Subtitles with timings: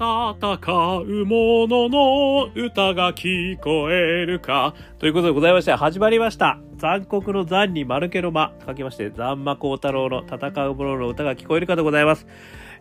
[0.00, 4.74] 戦う者の歌が聞こえるか。
[4.98, 6.58] ということでございまして、始まりました。
[6.78, 8.54] 残酷の残に丸けの間。
[8.66, 12.26] 書きまして、残魔高太郎の戦う者の歌が聞こえるかでございます。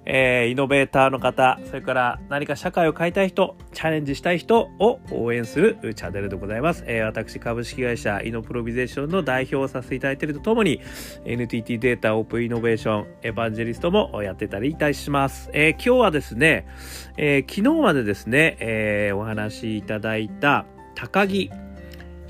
[0.05, 6.83] えー、イノベーターの方、それから何か社会を変えたい人、チャレンジしたい人を応援するチャンネルでございます。
[6.87, 10.81] えー、私、株式会社イノプロビゼーションの代表をさせていただいているとともに、
[11.25, 15.49] NTT データオープンイノベーションエヴァンジェリストもやってたりいたします。
[15.53, 16.65] えー、今日はですね、
[17.17, 21.51] え昨日までですね、えお話しいただいた高木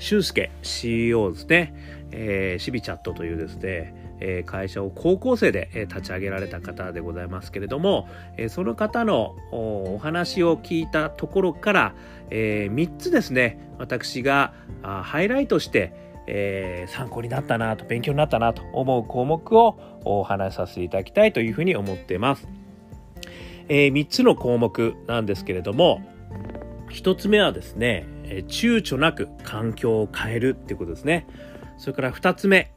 [0.00, 1.74] 俊介 CEO ですね、
[2.10, 11.94] えー、シビチャットというですね、え会社を高校生で、え立ち上げられた方でございますけれども、えその方のお話を聞いたところから、
[12.30, 14.52] え3つですね私が
[14.82, 15.92] ハイライトして、
[16.26, 22.48] え参考になったなと勉強になったなと思う項目をお話しさせていただきたいというふうに思っています。
[23.68, 26.02] え3つの項目なんですけれども
[26.90, 28.04] 1つ目はですね
[28.48, 31.26] 躊躇なく環境を変えるっていうことですね。
[31.78, 32.72] それから2つ目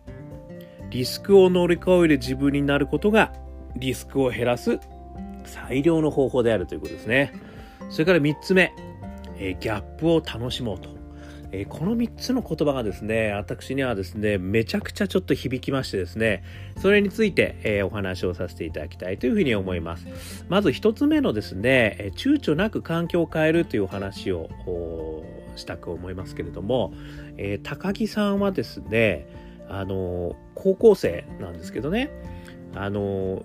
[0.94, 3.34] リスクを乗り越える自分になることが
[3.76, 4.80] リスクを減らす
[5.44, 7.34] 最良の方法であるということですね。
[7.90, 8.72] それから3つ目、
[9.38, 10.90] えギャップを楽しもうと。
[11.52, 16.44] えこの3つの言葉がですね、私にはですね、めちゃくちゃちょっと響きましてですね、
[16.78, 20.46] それについて、えお話をさせていただきたいというふうに思います。
[20.48, 24.48] まず1つ目のですね、え躊躇なく環境を変えるというお話を
[25.56, 26.94] したく思いますけれども、
[27.38, 29.28] え高木さんはですね、
[29.74, 32.12] あの高校生なんですけどね。
[32.76, 33.44] あの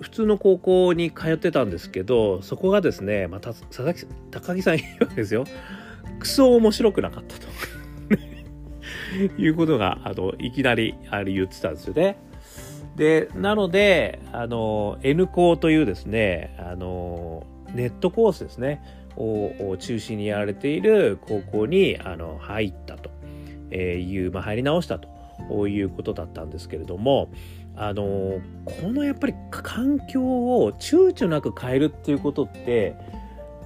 [0.00, 5.44] 普通の高校に通ってたんですけどそこがですね、また佐々木高木さん言うわけですよ。
[6.20, 7.48] クソ面白くなかったと。
[9.38, 12.16] いうことがあのいきなりあれ言ってたんですよね。
[12.96, 18.82] でなのであの N 校というですねあのネットコースですね
[19.16, 23.10] を中心にやられている高校にあの入ったと。
[23.70, 25.17] いう、まあ、入り直したと。
[25.68, 27.30] いうことだったんですけれども
[27.76, 32.96] あのこのやっぱり環境を躊躇なく変えるっていうことって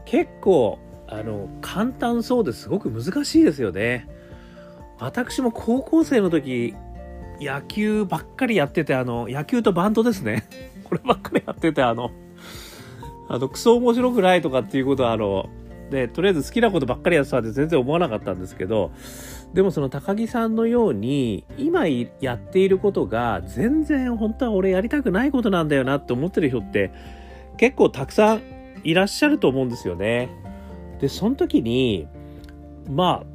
[0.05, 0.79] 結構
[1.09, 4.09] あの簡単そうですごく難しいですよね。
[4.99, 6.75] 私も高校生の時
[7.41, 10.45] 野球ばっかりやっててあの野球とバンドですね
[10.85, 12.13] こればっかりやっててあの
[13.29, 15.49] あのクソ面白くないとかっていうことはあの
[15.91, 18.93] でとりあえず好きなことばっかりやってたんで全然思わなかったんですけど
[19.55, 26.91] でもその高木さんのように今やっていることが全然本当は俺やりたくないことなんだよなって思ってる人って
[27.59, 28.43] 結構たくさん
[28.83, 30.31] いらっしゃると思うんですよね。
[31.01, 32.09] でその時に
[32.89, 33.27] まあ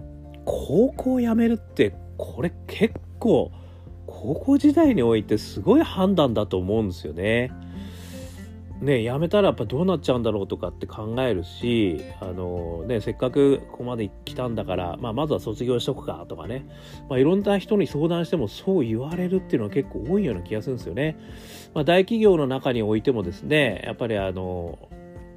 [0.46, 3.52] 高校辞めるってこれ結構
[4.08, 7.52] 高校時代においてすごい判断だと思うんですよね。
[8.82, 16.66] ね、やめたらやっぱどうなっちゃうんだろうとかって考えるし、あのね、せっかくここまで来たんだから、まあ、まずは卒業しとくかとかね、
[17.10, 21.18] まあ、いろんな人に相談してもそう言われるっていうのは結構多いような気がするんですよね。
[21.74, 24.78] まあ、大企業の中においてもですね、やっぱりあの、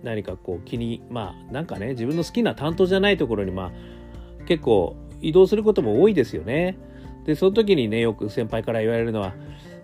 [0.02, 6.78] 何かこう気に、まあなんかね、自分の好きな担当じゃないところに、まあ結構移動することも多いですよね。
[7.24, 9.34] で、その時にね、よく先輩から言われるのは、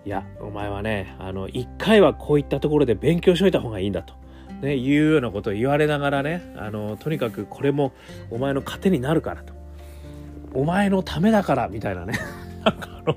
[0.07, 4.15] いや、お前はね、あの、一回はこういったところで勉強しといた方がいいんだと。
[4.63, 7.93] ね、いうようなことを言われながらね、あの、とにかくこれも
[8.31, 9.53] お前の糧になるからと。
[10.55, 12.15] お前のためだから、みたいなね。
[12.65, 13.17] なんかあの、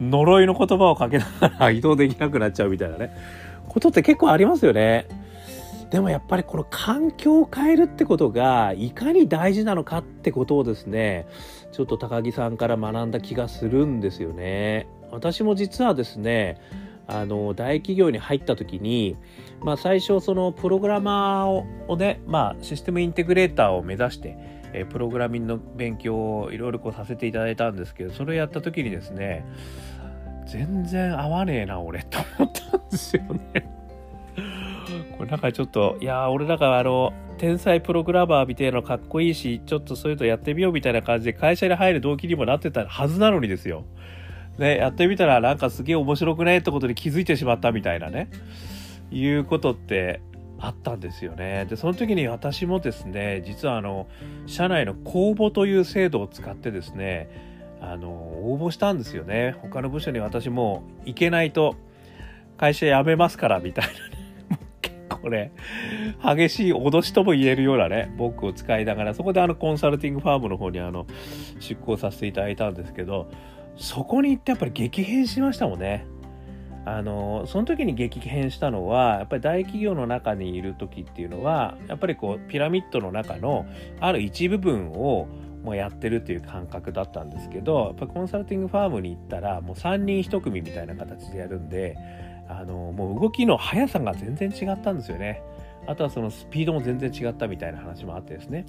[0.00, 3.12] 呪いの言葉をかけながら移動できなくなっちゃうみたいなね。
[3.68, 5.06] ことって結構ありますよね。
[5.92, 11.28] でもやっぱりこの環境を変えるってことがいかに大事なのかってことをですね、
[11.70, 14.88] ちょっと高木さんから学んだ気がするんですよね。
[15.10, 16.60] 私も実はですね
[17.06, 19.16] あの大企業に入った時に、
[19.62, 24.36] まあ、最初そのプログラマーをね、まあ、システムインテグレーターを目指して、
[24.74, 29.46] えプログラミングの勉強をいろいろこうさせていただいたんですけどそれをやった時にですね
[30.46, 33.70] 全然合わねえな俺と思ったんですよね。
[35.16, 43.84] これなんかちょっといや俺だからあの天才プログラマーみたいなのかっこいいしちょっとそういうのやってみようみたいな感じで会社に入る動機にもなってたはずなのにですよ。
[44.58, 48.28] ね、やってみたらなんかすげえ面白くないってことに気づいてしまったみたいなね、
[49.10, 50.20] いうことって
[50.58, 51.66] あったんですよね。
[51.66, 54.08] で、その時に私もですね、実はあの、
[54.46, 57.30] 社内の公募という制度を使ってですね、
[57.80, 59.54] あの、応募したんですよね。
[59.62, 61.76] 他の部署に私も行けないと
[62.56, 64.58] 会社辞めますからみたいなね。
[64.82, 65.52] 結構ね、
[66.20, 71.06] 激しい脅しとも言えるようなね、僕を使いながら、そこであのコンサルティングファームの方にあの、
[71.60, 73.30] 出向させていただいたんですけど、
[73.78, 76.06] そこに行ってやっぱり激変しましたもんね。
[76.84, 83.66] あのその時に激変したのはやっぱり大企業の中にいる時っていうのはやっぱりこうピラミッドの中の
[84.00, 85.28] ある一部分を
[85.62, 91.98] もうやってるっていう感覚だったんですけどやっぱコンサルティングファームに行ったらもう3人1組みたいな形でやるんで
[92.48, 95.42] あのもう動きの速さが全然違ったんですよね。
[95.88, 98.66] あとはそのスピードも全然違ったみたいな話もあってですね。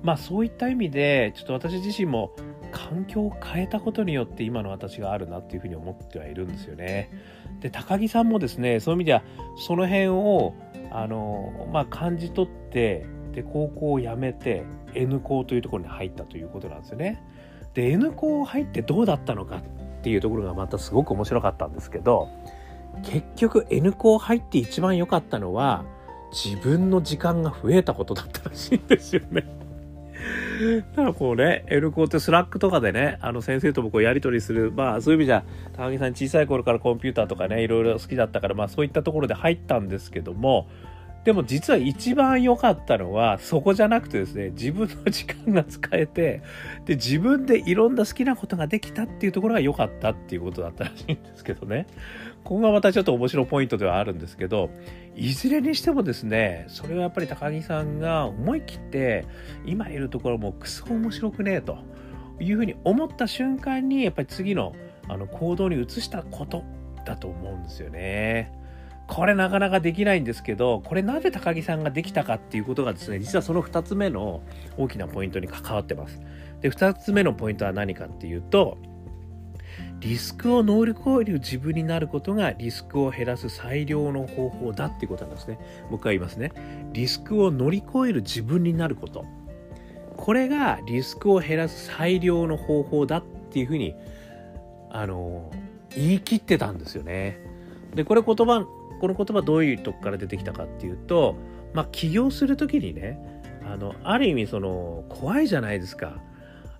[0.00, 2.30] まあそういった意味で、ちょっと私自身も
[2.70, 7.10] 環境を変えたことによって今の私があるなっていうふうに思ってはいるんですよね。
[7.58, 9.22] で、高木さんもですね、そういう意味では
[9.56, 10.54] その辺を、
[10.92, 14.62] あの、まあ感じ取って、で、高校を辞めて
[14.94, 17.20] N 校というところに入ったということなんですよね。
[17.74, 19.62] で、N 校入ってどうだったのかっ
[20.02, 22.28] ていうところがまたすごく面白かったんですけど、
[23.02, 25.84] 結局 N 校入って一番良かったのは、
[26.32, 29.44] 自分の時間が増えたことだったらしいんですよね。
[30.90, 35.44] だからこうね、L 校って Slack とかでね、あの先生ともこうやり取りする、まあそういう意味じゃ、
[35.76, 40.68] 高木さん小さい頃からコンピューターとかね、いろいろ好きだったから、まあそういったところで入ったんですけども、
[41.24, 46.42] でも実は一番良かったのはそこじゃなくてですね、自分の時間が使えて、
[46.84, 51.86] で、自分でいろんな好きなことができたっていうところが良かったっていうことだったらしいんですけどね。
[52.42, 54.70] ここがまたちょっと面白いポイントではあるんですけど、
[55.14, 59.24] いずれにしてもですね、それはやっぱり高木さんが思い切って、
[59.64, 61.78] 今いるところもクソ面白くねえと
[62.40, 64.74] いうふうに思った瞬間に、やっぱり次の
[65.08, 66.64] あの行動に移したこと
[67.04, 68.52] だと思うんですよね。
[69.12, 74.40] これなかなかできないんですけど、これなぜ高木さんができたかっていうことがですね、実はその2つ目の
[74.78, 76.18] 大きなポイントに関わってます。
[76.62, 78.78] で、2つ目のポイントは何かっていうと、
[80.00, 85.58] リスクを乗り越える自分になることがリスクを減らす最良の方法だっていうことなんですね。
[85.90, 86.50] 僕は言いますね。
[86.94, 89.26] リスクを乗り越える自分になること。
[90.16, 93.94] これがリスクを減らす最良の方法だっていうふうに、
[94.88, 95.50] あの、
[95.90, 97.38] 言い切ってたんですよね。
[97.94, 98.66] で、これ言葉、
[99.02, 101.36] この言葉どういうとこから出てきたかっていうと、
[101.74, 103.18] まあ起業するときにね、
[103.66, 106.16] あの、ある意味その、怖いじゃないですか。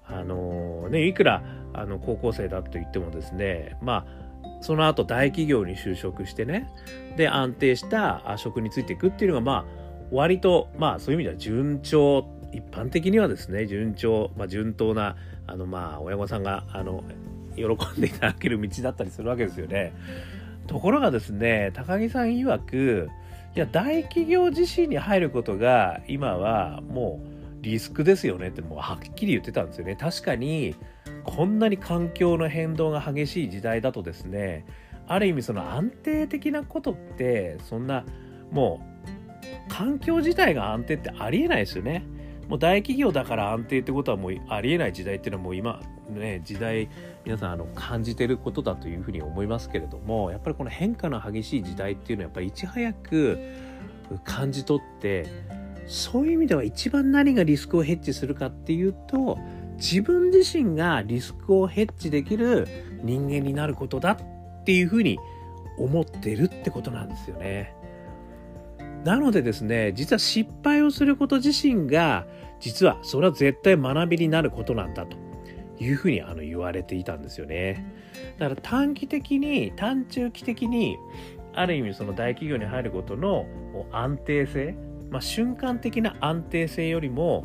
[0.06, 1.42] あのね、いくら
[1.74, 4.22] あの高校生だと言ってもですねまあ
[4.60, 6.68] その後大企業に就職してね
[7.16, 9.64] で安定した職に就いていくっていうのがまあ
[10.10, 15.16] 割とまあそういう意味では順調一般的にはですね順調、まあ、順当な
[15.46, 17.02] あのまあ親御さんがあの
[17.56, 19.92] 喜んでいただける道だったりするわけですよね。
[20.66, 23.10] ところがですね高木さん曰く
[23.54, 27.20] いや大企業自身に入ることが今はも
[27.60, 29.94] うリスクですよねってもうはっきり言ってたんですよね。
[29.94, 30.74] 確かに
[31.24, 34.64] こんなに環境の変動が激しい時代だとですね
[35.06, 38.04] ある意味その安定的なことってそんな
[38.50, 38.80] も
[39.68, 42.04] う環境自体が安定ってありえないですよね。
[42.52, 46.90] もう大企業だから安定ってことはもうありえない時代っていうのはもう今ね時代
[47.24, 53.38] 皆さんあの感じてることだというふうに思いますけれどもやっぱりこの変化の激しい時代っていうのはやっぱりいち早く
[54.22, 55.26] 感じ取って
[55.86, 59.38] そういう意味では一番何がリスクをヘッジするかっていうと
[59.78, 62.68] 自分自身がリスクをヘッジできる
[63.02, 65.18] 人間になることだっていうふうに
[65.78, 67.74] 思ってるってことなんですよね。
[69.04, 72.26] なのでですね実は失敗をすること自身が
[72.60, 75.16] 実はそれは絶対学びになることなんだと
[75.78, 77.84] いうふうにあの言われていたんですよね。
[78.38, 80.96] だから短期的に短中期的に
[81.54, 83.46] ある意味その大企業に入ることの
[83.90, 84.76] 安定性
[85.12, 87.44] まあ、瞬間的な安定性よりも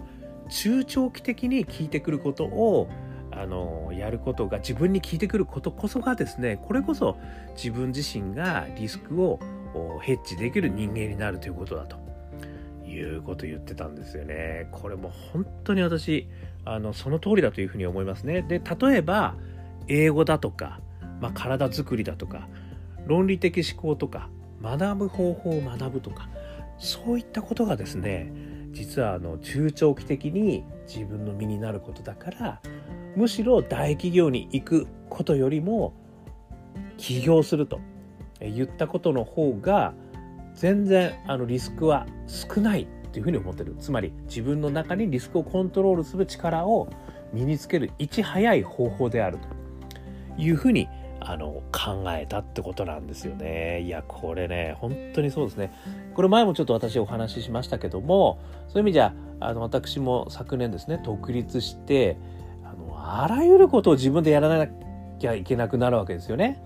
[0.49, 2.87] 中長期的に効いてくることを
[3.29, 7.17] あのやることが自分に効いてくることこそがですねこれこそ
[7.55, 9.39] 自分自身がリスクを
[10.01, 11.97] ヘッジできる人間になるということだと
[12.85, 14.69] いうことを言ってたんですよね。
[14.71, 16.27] これも本当に私
[16.65, 18.41] あのその通りだというふうに思いますね。
[18.41, 19.35] で例えば
[19.87, 20.79] 英語だとか、
[21.21, 22.47] まあ、体づくりだとか
[23.05, 24.29] 論理的思考とか
[24.61, 26.29] 学ぶ方法を学ぶとか
[26.77, 28.31] そういったことがですね
[28.71, 32.61] 実はあの中長期的に自分の身になることだから
[33.15, 35.93] むしろ大企業に行くことよりも
[36.97, 37.79] 起業すると
[38.39, 39.93] 言ったことの方が
[40.53, 46.89] 全然あのリスクは少ないっていうふうに思ってるつまり自分の中にリスクをコントロールする力を
[47.33, 49.37] 身につけるいち早い方法である
[50.37, 50.87] というふうに
[51.19, 53.81] あの考えたってことなんですよね。
[53.81, 55.73] いやこれね本当にそうですね。
[56.13, 62.17] これ前もちょっと私お話ししましたけどもそういう意味じゃあの私も昨年ですね独立して
[62.63, 64.67] あのあらゆることを自分でやらな
[65.19, 66.61] きゃいけなくなるわけですよね。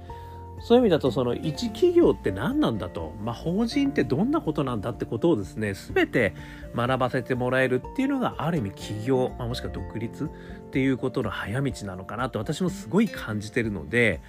[0.64, 6.36] そういう意味だとその一企業って何なんだと、まあ、法人ってどんなことなんだってことをですね全て
[6.76, 10.28] 学ばせてもらえるっていうのがある意味起業、まあ、もしくは独立っ
[10.72, 14.22] ていうことの早道なのかなと私もすごい感じてるので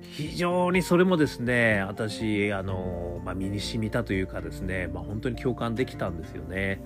[0.00, 6.80] 非常にそれもですね私あの、まあ、身に染みたというかですね、まあ、本当に共感できたんですよね。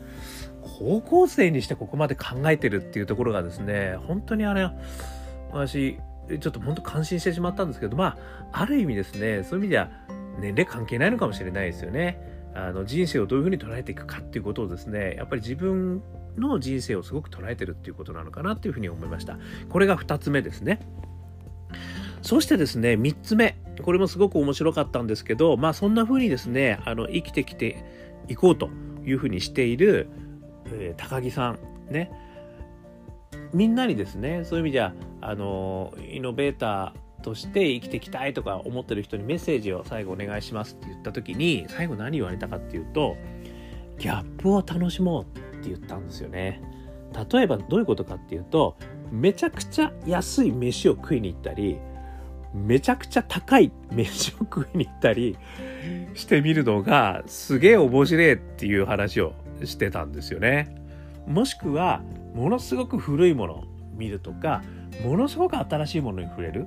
[0.78, 4.70] 高校生にしてここまで考えてるっていうところがですね本当にあれ
[5.50, 8.16] 私ちょっと本当感心してしまったんですけどま
[8.52, 9.90] あある意味ですねそういう意味では
[10.38, 12.30] 年齢関係ないのかもしれないですよね。
[12.54, 16.02] あの人生をどういうふうに捉えていくかっていうことをですねやっぱり自分
[16.36, 19.38] の人生をすごく捉えてるっていうことなのかなっていうふうに思いました。
[19.68, 20.80] これが2つ目ですね。
[22.22, 23.56] そしてですね、3つ目。
[23.82, 27.84] これもすごく面白かったんですけど、まあそんな風にですね、あの生きてきて
[28.28, 28.70] いこうと
[29.04, 30.08] いうふうにしている、
[30.66, 31.58] えー、高木さん。
[31.90, 32.10] ね。
[33.52, 43.16] みんなにですね、そういう意味では、あの、イノベーターとして生きていきたいとか思ってる人にメッセージを最後お願いしますって言った時に、最後何言われたかっていうと、
[43.98, 46.62] ギャップを楽しもうって言ったんですよね。
[47.30, 48.76] 例えばどういうことかっていうと、
[49.10, 51.78] めちゃくちゃ安い飯を食いに行ったり、
[52.54, 55.38] めちゃくちゃ高い飯を食いに行ったり
[56.14, 59.32] してみるのがすげえ面白いっていう話を
[59.64, 60.74] してたんですよね。
[61.26, 62.02] もしくは
[62.34, 64.62] ものすごく古いものを見るとか
[65.04, 66.66] ものすごく新しいものに触れる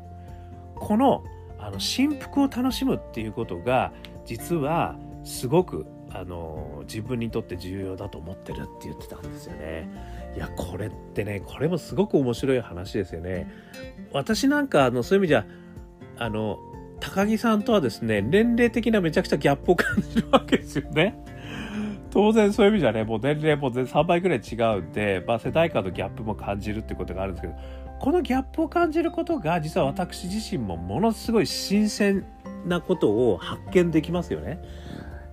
[0.75, 1.23] この
[1.57, 3.91] あの振幅を楽しむっていうことが
[4.25, 9.89] 実はすごくあの自分にとって重要だと思ってるって言ってたんですよね。
[10.35, 13.51] いやこれってねこれもすごく面白い話ですよね。
[14.13, 15.45] 私なんかあのそういう意味じゃ
[16.17, 16.57] あの
[16.99, 21.17] 高木さんとはですね年齢的なめちゃくちゃギャップを感じるわけですよね。
[22.15, 27.55] 当然そういう意味じゃねもう年齢も全3倍ぐらい違うんで、まあ、世代間のギャップも感じるってことがあるんですけど
[27.99, 32.25] このギャップを感じることが実は私自身もものすごい新鮮
[32.65, 34.61] なことを発見できますよね。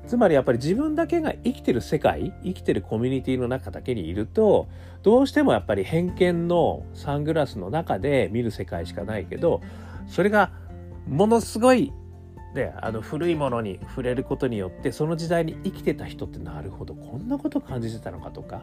[0.09, 4.67] つまりやっぱり自分だけが生きてる世界生きてるコミュニティの中だけにいると
[5.05, 9.63] どうしてもやっぱり偏見のサングラスの中で見る世界しかないけど
[10.09, 10.51] それが
[11.07, 11.93] ものすごい
[12.55, 18.63] ね、あの古いものに触れることによってその時代に生きてた人ってなるほどこんなこと感じてたのかとか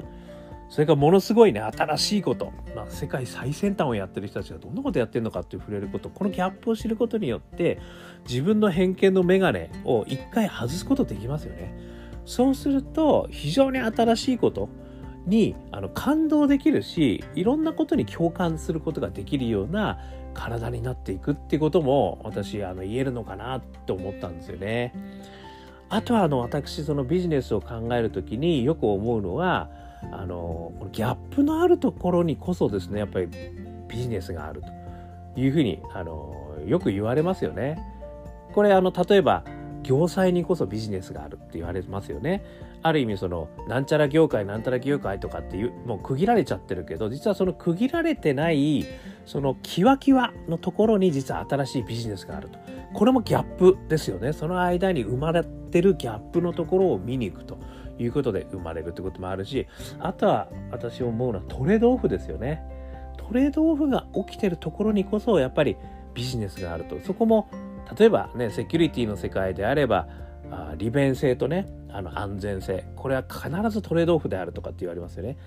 [0.70, 7.80] それからものすごいね新しいこと、まあ、世界最先端をやってる人たちがどんなことやってるのかっていう触れることこのギャップを知ることによって
[8.28, 11.74] 自分の偏見の眼鏡を一回外すことできますよね。
[12.26, 14.70] そうすると非常に新しいこと
[15.30, 20.00] にあの感動できるしいろんなことに共感することができるような
[20.34, 24.94] 体になっていくっていうことも私あの言えるのかなって思ったんですよね。
[25.90, 29.70] あとはあの私そのビジネスを考える時によく思うのは
[30.12, 33.28] あのギャップのあるところにこそですねやっぱり
[33.88, 37.80] ビジネスがあるというふうにあのよく言われますよね。
[38.54, 39.44] これあの例えば
[39.84, 42.44] 業界にこそビジネスがあるって言われますよね。
[42.82, 48.86] ある意味そのなんちゃら業界なんたら業界とかっていうもう区切られちゃってるけど実はその区切られてない
[49.26, 52.60] そのキワキワのところに実は新しいビジネスがあると。
[52.94, 54.34] これもギャップですよね。
[54.34, 57.58] その間に生まれてるギャップのところを見に行くと。
[58.02, 59.68] いうことで生まれるってこともあるし
[60.00, 62.64] あとは私思うのはトレードオフですよね。
[63.18, 65.76] トレードオフが起きてるところにこそやっぱり
[66.14, 67.00] ビジネスがあると。
[67.02, 67.48] そこも
[67.98, 70.08] 例えばねセキュリティの世界であれば
[70.52, 75.38] あ利便性とねあの安全性これは必ずトレードオフであるとかって言われますよね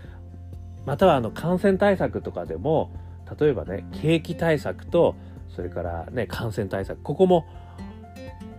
[0.85, 2.93] またはあの感染対策とかでも
[3.39, 5.15] 例えばね景気対策と
[5.55, 7.47] それからね感染対策ここも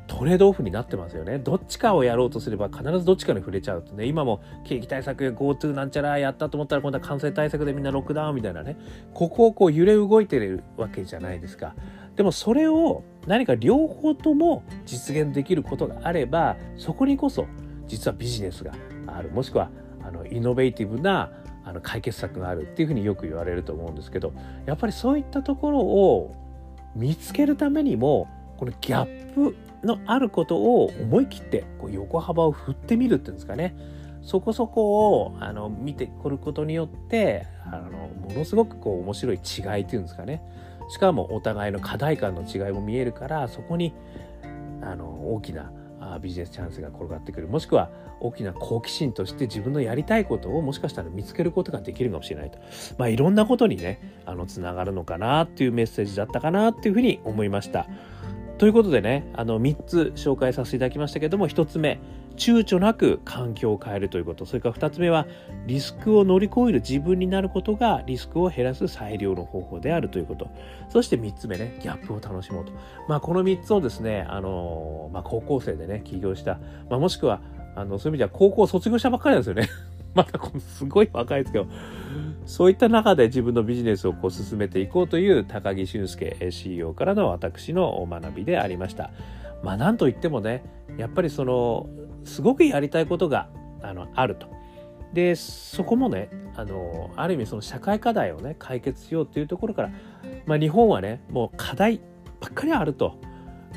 [0.08, 1.40] トレードオフになってますよね。
[1.40, 8.78] どっちかをやろうとすれば必ずどっちかに触れちゃうとね、今も景気対策 GoTo なんちゃらやったと思ったら今度は感染対策でみんなロックダウンみたいなね、
[9.13, 11.74] ここをこう揺れ動いてるわけじゃないですか。
[12.16, 17.48] でもそれを何か両方とも実現できることがあればそこにこそ
[17.88, 18.74] 実はビジネスが
[19.08, 19.30] ある。
[19.30, 19.70] もしくは
[20.06, 21.32] あのイノベーティブな
[21.65, 24.34] あの解決策があるっていうふうによく言われると思うんですけど
[24.65, 26.36] やっぱりそういったところを
[26.96, 28.27] 見つけるためにも
[28.58, 33.75] このギャップのあることを思い切ってこう横幅を振ってみるっていうんですかね。
[34.22, 40.42] そこそこをあの見てくることによってあのものすごくこう面白い違いっていうんですかね。
[40.90, 43.94] しかもお互いの課題感の違いも見えるからそこに
[44.82, 45.72] あの大きな
[46.22, 47.48] ビジネスチャンスが転がってくる。
[47.48, 52.60] もしくは大きな好奇心として自分のやりたいことをもしかしたら見つけることができるかもしれないと。
[52.98, 57.88] まあいろんなことにねあのつながるのかなっていうメッセージだったかなっていうふうに思いました。
[58.58, 62.00] ということでねあの3つ紹介させていただきましたけども1つ目
[62.36, 64.46] 躊躇なく環境を変えるということ。
[64.46, 65.28] それから2つ目は
[65.68, 70.50] リスクを乗り越える自分になることがリスクを減らす最良の方法であるということ。
[70.90, 72.72] そして3つ目ねギャップを楽しもうと、
[73.08, 76.60] まあ、この3つをですね、あのまあ、高校生でね起業した、
[76.90, 77.42] まあ、もしくは
[77.75, 79.70] あのそういう意味では高校卒業したばっかりなんですよね。
[80.13, 81.66] まだこのすごい若いですけど、
[82.46, 89.10] そういった中で自分のビジネスをこう進めていこうという高木俊介 CEO からの私の学びでありました。
[89.63, 90.63] まあなんといってもね、
[90.98, 91.88] やっぱりその、
[92.25, 93.50] すごくやりたいことが
[93.82, 94.48] あのあると。
[95.13, 99.92] で、そこもね、あの、ある意味その社会課題をね、解決しようというところから、
[100.46, 102.01] まあ日本はね、もう課題
[102.39, 103.15] ばっかりあると。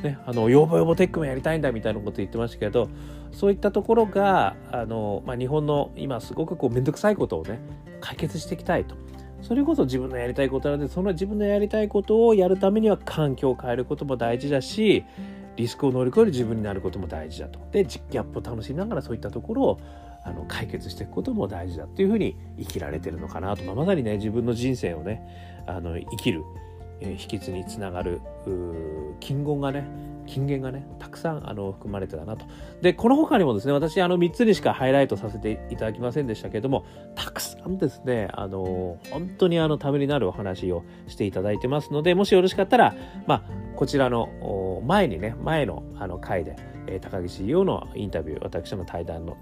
[0.03, 2.89] ね、あの、ヨーボヨーボテックもやりたいんだみたいなこと言ってましたけど、
[3.33, 7.61] そういったところが、あの、まあ、日本の今すごくこうめんどくさいことをね、
[8.01, 8.95] 解決していきたいと。
[9.43, 15.05] それこそ自分のやりたいことなので、その自分のやりたいことをやるためには環境を変えることも大事だし、
[15.57, 17.59] リスクを乗り越える自分になることも大事だと。
[17.73, 19.81] で、ギャップを楽しみながらそういったところを
[20.25, 26.43] あの解決していくことも大事だっていうふうに生きられてるのかなと、ま、まさにね自分の人生をねあの生きる
[27.01, 28.21] えー、秘訣につながる
[29.21, 29.87] 金言がね
[30.27, 32.47] 金言がねたくさんあの含まれてたなと
[32.83, 36.85] でこの他にもですね私あの3つにしかハイライトさせていただきませんでしたけれども
[37.15, 42.95] たくさんですねあの本当にあのためになるお話をしていただいてますのでもしよろしかったら
[43.27, 46.57] まあこちらの前にね前のあの回で、
[46.87, 49.37] えー、高木 CEO のインタビュー私の対談の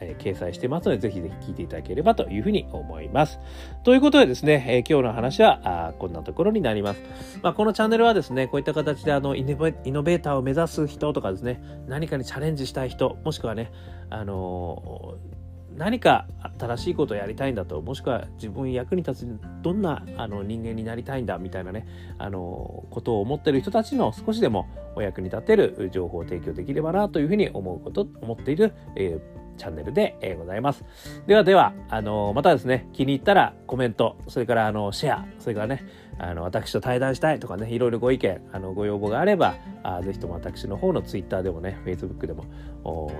[0.00, 3.38] えー、掲載してますので、ぜひぜひ聞いていただければというふうに思います。
[3.84, 7.02] ということでですね、えー、今日の話はあこんなところになります。
[7.42, 13.70] まあ、このチャンネルはですね、こういった形であのイノベーターを目指す人とかですね、何かにチャレンジしたい人、もしくはね、
[14.10, 15.41] あのー
[15.76, 16.26] 何か
[16.58, 21.86] 新しいことをやりたいんだともしくは自分役に立つどんなあの人間になりたいんだみたいなね
[22.18, 30.84] あのことを思ってる人たちの少しでもお役に立てる情報を提供できればなというふうに思うこと思っている、えーチャンネルで、え、ございます。
[31.26, 35.84] ではでは、あの、またですね、気に入ったらコメント、それからあのシェア、それからね、
[36.22, 42.44] あの私と対談したいとかね、いろいろご意見、あのご要望があれば、あぜひとも私の方の Twitter でもね、Facebook でも、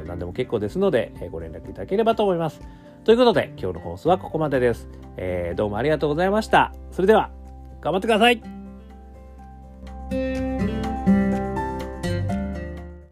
[0.06, 2.60] 何でも結構ですので、え、ご連絡いただければと思います。
[3.02, 4.88] ということで、今日の放送はここまでです。
[5.16, 6.72] えー、どうもありがとうございました。
[6.92, 7.30] それでは、
[7.80, 8.61] 頑張ってください